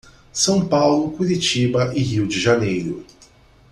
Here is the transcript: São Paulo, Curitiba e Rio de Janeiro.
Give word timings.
São 0.33 0.67
Paulo, 0.67 1.11
Curitiba 1.11 1.93
e 1.93 1.99
Rio 2.01 2.27
de 2.27 2.39
Janeiro. 2.39 3.05